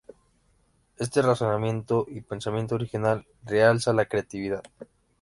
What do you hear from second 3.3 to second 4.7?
realza la creatividad.